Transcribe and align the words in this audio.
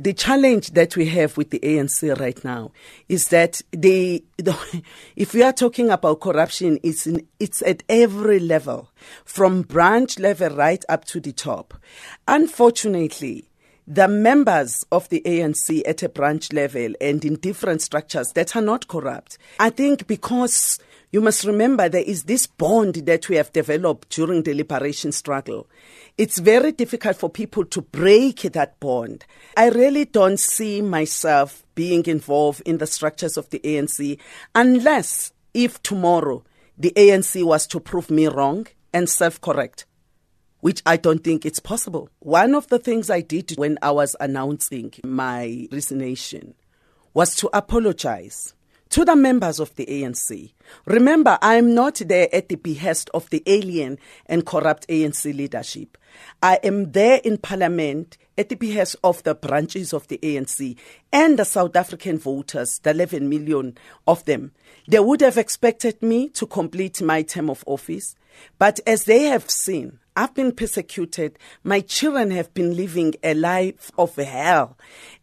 The 0.00 0.14
challenge 0.14 0.70
that 0.70 0.96
we 0.96 1.08
have 1.08 1.36
with 1.36 1.50
the 1.50 1.58
ANC 1.58 2.18
right 2.18 2.42
now 2.42 2.72
is 3.10 3.28
that 3.28 3.60
the, 3.70 4.24
the 4.38 4.82
if 5.16 5.34
we 5.34 5.42
are 5.42 5.52
talking 5.52 5.90
about 5.90 6.20
corruption, 6.20 6.78
it's 6.82 7.06
in, 7.06 7.28
it's 7.38 7.60
at 7.60 7.82
every 7.86 8.38
level, 8.38 8.88
from 9.26 9.60
branch 9.60 10.18
level 10.18 10.56
right 10.56 10.82
up 10.88 11.04
to 11.04 11.20
the 11.20 11.32
top. 11.32 11.74
Unfortunately, 12.26 13.50
the 13.86 14.08
members 14.08 14.86
of 14.90 15.06
the 15.10 15.20
ANC 15.26 15.82
at 15.86 16.02
a 16.02 16.08
branch 16.08 16.50
level 16.50 16.94
and 16.98 17.22
in 17.22 17.34
different 17.34 17.82
structures 17.82 18.32
that 18.32 18.56
are 18.56 18.62
not 18.62 18.88
corrupt. 18.88 19.36
I 19.58 19.68
think 19.68 20.06
because 20.06 20.78
you 21.12 21.20
must 21.20 21.44
remember 21.44 21.88
there 21.88 22.02
is 22.02 22.24
this 22.24 22.46
bond 22.46 22.94
that 23.06 23.28
we 23.28 23.36
have 23.36 23.52
developed 23.52 24.10
during 24.10 24.44
the 24.44 24.54
liberation 24.54 25.10
struggle. 25.10 25.68
It's 26.16 26.38
very 26.38 26.70
difficult 26.70 27.16
for 27.16 27.28
people 27.28 27.64
to 27.64 27.82
break 27.82 28.42
that 28.42 28.78
bond. 28.78 29.24
I 29.56 29.70
really 29.70 30.04
don't 30.04 30.38
see 30.38 30.82
myself 30.82 31.64
being 31.74 32.06
involved 32.06 32.62
in 32.64 32.78
the 32.78 32.86
structures 32.86 33.36
of 33.36 33.50
the 33.50 33.58
ANC 33.60 34.18
unless 34.54 35.32
if 35.52 35.82
tomorrow 35.82 36.44
the 36.78 36.92
ANC 36.96 37.42
was 37.42 37.66
to 37.68 37.80
prove 37.80 38.10
me 38.10 38.26
wrong 38.26 38.68
and 38.92 39.08
self 39.08 39.40
correct 39.40 39.86
which 40.60 40.82
I 40.84 40.96
don't 40.96 41.24
think 41.24 41.46
it's 41.46 41.58
possible. 41.58 42.10
One 42.18 42.54
of 42.54 42.68
the 42.68 42.78
things 42.78 43.10
I 43.10 43.22
did 43.22 43.52
when 43.56 43.78
I 43.82 43.90
was 43.92 44.14
announcing 44.20 44.92
my 45.02 45.66
resignation 45.72 46.54
was 47.14 47.34
to 47.36 47.50
apologize 47.54 48.54
to 48.90 49.04
the 49.04 49.16
members 49.16 49.60
of 49.60 49.74
the 49.76 49.86
ANC. 49.86 50.52
Remember, 50.84 51.38
I'm 51.40 51.74
not 51.74 52.02
there 52.04 52.28
at 52.32 52.48
the 52.48 52.56
behest 52.56 53.08
of 53.14 53.30
the 53.30 53.42
alien 53.46 53.98
and 54.26 54.44
corrupt 54.44 54.86
ANC 54.88 55.34
leadership. 55.34 55.96
I 56.42 56.58
am 56.62 56.92
there 56.92 57.20
in 57.24 57.38
Parliament 57.38 58.18
at 58.36 58.48
the 58.48 58.56
behest 58.56 58.96
of 59.04 59.22
the 59.22 59.34
branches 59.34 59.92
of 59.92 60.08
the 60.08 60.18
ANC 60.18 60.76
and 61.12 61.38
the 61.38 61.44
South 61.44 61.76
African 61.76 62.18
voters, 62.18 62.80
the 62.80 62.90
11 62.90 63.28
million 63.28 63.78
of 64.06 64.24
them. 64.24 64.52
They 64.88 64.98
would 64.98 65.20
have 65.20 65.38
expected 65.38 66.02
me 66.02 66.28
to 66.30 66.46
complete 66.46 67.00
my 67.00 67.22
term 67.22 67.48
of 67.48 67.62
office, 67.66 68.16
but 68.58 68.80
as 68.86 69.04
they 69.04 69.24
have 69.24 69.50
seen, 69.50 69.98
I've 70.16 70.34
been 70.34 70.52
persecuted. 70.52 71.38
My 71.62 71.80
children 71.80 72.30
have 72.32 72.52
been 72.52 72.76
living 72.76 73.14
a 73.22 73.34
life 73.34 73.92
of 73.96 74.16
hell. 74.16 74.76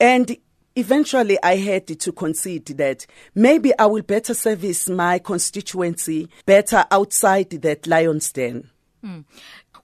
And 0.00 0.36
eventually 0.76 1.38
I 1.42 1.56
had 1.56 1.86
to 1.86 2.12
concede 2.12 2.66
that 2.66 3.06
maybe 3.34 3.76
I 3.78 3.86
will 3.86 4.02
better 4.02 4.34
service 4.34 4.88
my 4.88 5.18
constituency 5.18 6.28
better 6.46 6.84
outside 6.90 7.50
that 7.50 7.86
lion's 7.86 8.30
den. 8.32 8.70
Hmm. 9.02 9.20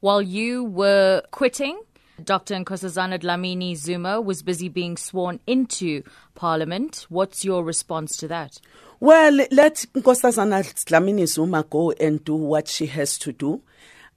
While 0.00 0.22
you 0.22 0.64
were 0.64 1.22
quitting, 1.30 1.80
Dr. 2.22 2.54
Nkosazana 2.56 3.18
Dlamini 3.20 3.76
Zuma 3.76 4.20
was 4.20 4.42
busy 4.42 4.68
being 4.68 4.96
sworn 4.96 5.40
into 5.46 6.02
Parliament. 6.34 7.06
What's 7.08 7.44
your 7.44 7.64
response 7.64 8.16
to 8.18 8.28
that? 8.28 8.60
Well, 9.00 9.34
let 9.50 9.86
Nkosazana 9.94 10.64
Dlamini 10.84 11.26
Zuma 11.28 11.64
go 11.64 11.92
and 11.92 12.24
do 12.24 12.34
what 12.34 12.66
she 12.68 12.86
has 12.86 13.18
to 13.18 13.32
do. 13.32 13.62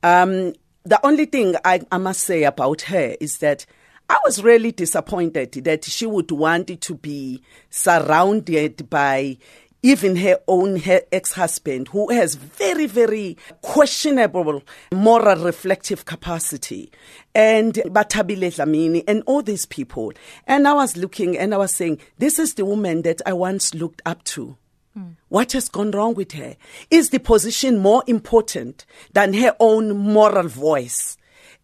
Um, 0.02 0.54
the 0.84 1.00
only 1.06 1.26
thing 1.26 1.56
I, 1.64 1.82
I 1.92 1.98
must 1.98 2.22
say 2.22 2.44
about 2.44 2.82
her 2.84 3.16
is 3.20 3.38
that 3.38 3.66
I 4.12 4.18
was 4.26 4.44
really 4.44 4.74
disappointed 4.74 5.54
that 5.64 5.86
she 5.86 6.06
would 6.06 6.32
want 6.32 6.82
to 6.82 6.96
be 6.96 7.42
surrounded 7.70 8.90
by 8.90 9.38
even 9.84 10.18
her 10.18 10.38
own 10.50 10.82
ex-husband 11.14 11.88
who 11.88 12.12
has 12.12 12.36
very 12.36 12.88
very 12.88 13.38
questionable 13.62 14.64
moral 14.92 15.42
reflective 15.46 16.04
capacity 16.04 16.92
and 17.34 17.76
Bathabile 17.76 18.52
Dlamini 18.54 19.06
and 19.08 19.24
all 19.28 19.42
these 19.42 19.66
people 19.66 20.12
and 20.46 20.68
I 20.68 20.74
was 20.74 20.98
looking 20.98 21.38
and 21.38 21.54
I 21.54 21.58
was 21.58 21.74
saying 21.74 22.00
this 22.18 22.38
is 22.38 22.56
the 22.56 22.66
woman 22.66 23.04
that 23.04 23.22
I 23.26 23.32
once 23.32 23.74
looked 23.74 24.02
up 24.06 24.26
to 24.26 24.58
Hmm. 24.94 25.12
What 25.30 25.54
has 25.54 25.70
gone 25.70 25.92
wrong 25.92 26.16
with 26.16 26.34
her? 26.34 26.58
Is 26.90 27.12
the 27.12 27.20
position 27.20 27.78
more 27.78 28.04
important 28.08 28.86
than 29.14 29.34
her 29.36 29.56
own 29.58 29.98
moral 29.98 30.50
voice? 30.50 31.16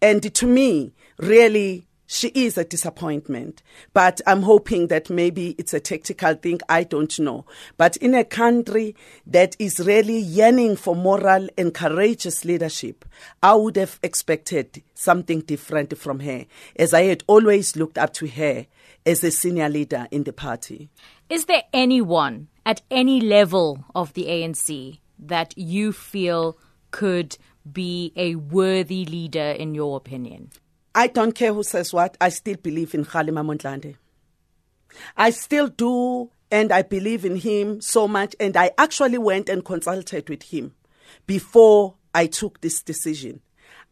And 0.02 0.34
to 0.34 0.48
me, 0.48 0.94
really, 1.18 1.88
she 2.08 2.30
is 2.30 2.58
a 2.58 2.64
disappointment. 2.64 3.62
But 3.94 4.22
I'm 4.26 4.42
hoping 4.42 4.88
that 4.88 5.10
maybe 5.10 5.56
it's 5.60 5.74
a 5.74 5.80
tactical 5.80 6.34
thing. 6.36 6.62
I 6.68 6.84
don't 6.84 7.20
know. 7.20 7.46
But 7.76 7.98
in 7.98 8.16
a 8.16 8.24
country 8.24 8.96
that 9.28 9.56
is 9.60 9.80
really 9.80 10.18
yearning 10.18 10.78
for 10.78 10.96
moral 10.96 11.50
and 11.58 11.74
courageous 11.74 12.46
leadership, 12.46 13.06
I 13.44 13.56
would 13.56 13.76
have 13.76 14.00
expected 14.02 14.82
something 14.96 15.42
different 15.42 15.98
from 15.98 16.22
her, 16.22 16.46
as 16.78 16.94
I 16.94 17.04
had 17.04 17.24
always 17.28 17.76
looked 17.76 17.98
up 17.98 18.14
to 18.16 18.28
her 18.28 18.66
as 19.06 19.24
a 19.24 19.32
senior 19.32 19.70
leader 19.70 20.08
in 20.10 20.24
the 20.24 20.34
party. 20.34 20.90
Is 21.30 21.46
there 21.46 21.64
anyone 21.74 22.48
at 22.66 22.82
any 22.90 23.20
level 23.20 23.84
of 23.94 24.14
the 24.14 24.26
ANC 24.26 25.00
that 25.20 25.58
you 25.58 25.92
feel 25.92 26.58
could 26.92 27.38
be 27.70 28.14
a 28.16 28.36
worthy 28.36 29.06
leader 29.06 29.52
in 29.52 29.76
your 29.76 29.98
opinion? 29.98 30.52
I 30.98 31.06
don't 31.06 31.34
care 31.34 31.54
who 31.54 31.62
says 31.62 31.94
what. 31.94 32.18
I 32.20 32.30
still 32.30 32.56
believe 32.56 32.96
in 32.96 33.06
Kgalema 33.06 33.46
Motlanthe. 33.46 33.98
I 35.16 35.30
still 35.30 35.68
do, 35.68 36.32
and 36.50 36.72
I 36.72 36.82
believe 36.82 37.24
in 37.24 37.36
him 37.36 37.82
so 37.82 38.08
much. 38.08 38.36
And 38.40 38.58
I 38.58 38.72
actually 38.80 39.20
went 39.20 39.48
and 39.48 39.64
consulted 39.64 40.28
with 40.28 40.42
him 40.42 40.74
before 41.28 41.94
I 42.16 42.26
took 42.26 42.62
this 42.62 42.82
decision. 42.82 43.42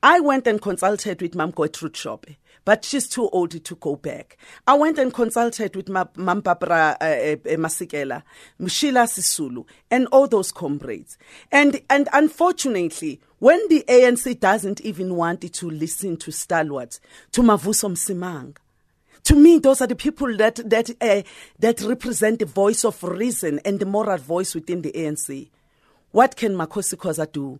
I 0.01 0.19
went 0.19 0.47
and 0.47 0.59
consulted 0.59 1.21
with 1.21 1.35
Mam 1.35 1.51
Gertrude 1.51 1.95
Shope, 1.95 2.25
but 2.65 2.83
she's 2.83 3.07
too 3.07 3.29
old 3.29 3.63
to 3.63 3.75
go 3.75 3.95
back. 3.95 4.37
I 4.65 4.73
went 4.73 4.97
and 4.97 5.13
consulted 5.13 5.75
with 5.75 5.87
Mam 5.89 6.41
Barbara 6.41 6.97
uh, 6.99 7.03
uh, 7.03 7.35
Masekela, 7.57 8.23
Mshila 8.59 9.05
Sisulu, 9.05 9.67
and 9.91 10.07
all 10.07 10.27
those 10.27 10.51
comrades. 10.51 11.19
And, 11.51 11.81
and 11.87 12.09
unfortunately, 12.13 13.21
when 13.45 13.67
the 13.69 13.85
ANC 13.87 14.39
doesn't 14.39 14.81
even 14.81 15.13
want 15.13 15.53
to 15.53 15.69
listen 15.69 16.17
to 16.17 16.31
stalwarts, 16.31 16.99
to 17.31 17.43
Mavuso 17.43 17.87
Msimang, 17.91 18.57
to 19.23 19.35
me, 19.35 19.59
those 19.59 19.81
are 19.81 19.87
the 19.87 19.95
people 19.95 20.35
that 20.37 20.55
that 20.67 20.89
uh, 20.99 21.21
that 21.59 21.79
represent 21.81 22.39
the 22.39 22.47
voice 22.47 22.83
of 22.83 23.03
reason 23.03 23.59
and 23.63 23.79
the 23.79 23.85
moral 23.85 24.17
voice 24.17 24.55
within 24.55 24.81
the 24.81 24.91
ANC. 24.93 25.51
What 26.09 26.35
can 26.35 26.55
Makhosi 26.55 26.95
Khoza 26.95 27.31
do 27.31 27.59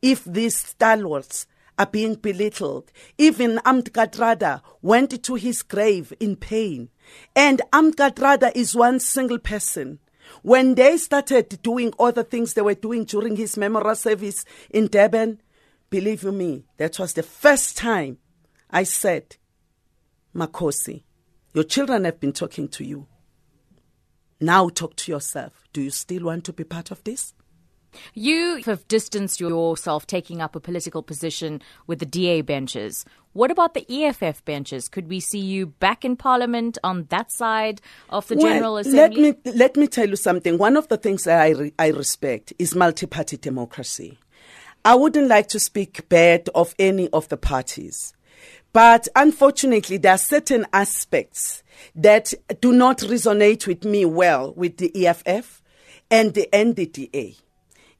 if 0.00 0.22
these 0.22 0.56
stalwarts 0.56 1.48
are 1.76 1.86
being 1.86 2.14
belittled. 2.14 2.92
Even 3.18 3.60
Ahmed 3.64 4.60
went 4.80 5.22
to 5.24 5.34
his 5.34 5.62
grave 5.62 6.12
in 6.20 6.36
pain. 6.36 6.88
And 7.34 7.62
Ahmed 7.72 8.52
is 8.54 8.76
one 8.76 9.00
single 9.00 9.40
person. 9.40 9.98
When 10.42 10.74
they 10.74 10.96
started 10.96 11.60
doing 11.62 11.92
all 11.98 12.12
the 12.12 12.24
things 12.24 12.54
they 12.54 12.62
were 12.62 12.74
doing 12.74 13.04
during 13.04 13.36
his 13.36 13.56
memorial 13.56 13.94
service 13.94 14.44
in 14.70 14.88
Durban, 14.88 15.40
believe 15.90 16.24
me, 16.24 16.64
that 16.76 16.98
was 16.98 17.14
the 17.14 17.22
first 17.22 17.76
time 17.76 18.18
I 18.70 18.82
said, 18.82 19.36
Makhosi, 20.34 21.02
your 21.54 21.64
children 21.64 22.04
have 22.04 22.20
been 22.20 22.32
talking 22.32 22.68
to 22.68 22.84
you. 22.84 23.06
Now 24.40 24.68
talk 24.68 24.96
to 24.96 25.12
yourself. 25.12 25.64
Do 25.72 25.80
you 25.80 25.90
still 25.90 26.24
want 26.24 26.44
to 26.44 26.52
be 26.52 26.64
part 26.64 26.90
of 26.90 27.02
this? 27.04 27.32
You 28.14 28.62
have 28.66 28.86
distanced 28.88 29.40
yourself 29.40 30.06
taking 30.06 30.40
up 30.40 30.56
a 30.56 30.60
political 30.60 31.02
position 31.02 31.62
with 31.86 31.98
the 31.98 32.06
DA 32.06 32.42
benches. 32.42 33.04
What 33.32 33.50
about 33.50 33.74
the 33.74 33.86
EFF 33.88 34.44
benches? 34.44 34.88
Could 34.88 35.08
we 35.08 35.20
see 35.20 35.38
you 35.38 35.66
back 35.66 36.04
in 36.04 36.16
Parliament 36.16 36.78
on 36.82 37.04
that 37.10 37.30
side 37.30 37.80
of 38.10 38.26
the 38.28 38.36
well, 38.36 38.46
General 38.46 38.76
Assembly? 38.78 39.22
Let 39.22 39.44
me, 39.44 39.52
let 39.52 39.76
me 39.76 39.86
tell 39.86 40.08
you 40.08 40.16
something. 40.16 40.56
One 40.56 40.76
of 40.76 40.88
the 40.88 40.96
things 40.96 41.24
that 41.24 41.40
I, 41.40 41.50
re, 41.50 41.72
I 41.78 41.88
respect 41.88 42.52
is 42.58 42.74
multi 42.74 43.06
party 43.06 43.36
democracy. 43.36 44.18
I 44.84 44.94
wouldn't 44.94 45.28
like 45.28 45.48
to 45.48 45.60
speak 45.60 46.08
bad 46.08 46.48
of 46.54 46.74
any 46.78 47.08
of 47.10 47.28
the 47.28 47.36
parties. 47.36 48.14
But 48.72 49.08
unfortunately, 49.16 49.96
there 49.96 50.12
are 50.12 50.18
certain 50.18 50.66
aspects 50.72 51.62
that 51.94 52.32
do 52.60 52.72
not 52.72 52.98
resonate 52.98 53.66
with 53.66 53.84
me 53.84 54.04
well 54.04 54.52
with 54.54 54.76
the 54.76 55.06
EFF 55.06 55.62
and 56.10 56.34
the 56.34 56.48
NDDA 56.52 57.36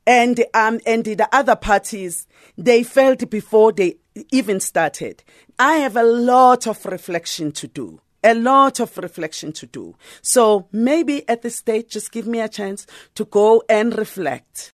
and 0.07 0.45
um 0.55 0.81
and 0.87 1.05
the 1.05 1.29
other 1.33 1.57
parties 1.57 2.27
they 2.57 2.83
failed 2.83 3.29
before 3.31 3.73
they 3.73 3.97
even 4.31 4.61
started. 4.61 5.23
I 5.59 5.77
have 5.77 5.97
a 5.97 6.03
lot 6.03 6.67
of 6.67 6.85
reflection 6.87 7.53
to 7.53 7.67
do 7.67 8.01
a 8.25 8.35
lot 8.35 8.81
of 8.81 8.99
reflection 8.99 9.53
to 9.53 9.67
do. 9.67 9.95
So 10.21 10.67
maybe 10.73 11.29
at 11.29 11.43
this 11.43 11.57
stage 11.57 11.91
just 11.91 12.11
give 12.11 12.27
me 12.27 12.41
a 12.41 12.49
chance 12.49 12.85
to 13.15 13.25
go 13.25 13.63
and 13.69 13.97
reflect 13.97 14.73